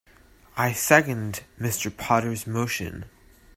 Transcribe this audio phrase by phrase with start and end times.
[0.57, 1.95] I second Mr.
[1.95, 3.05] Potter's motion.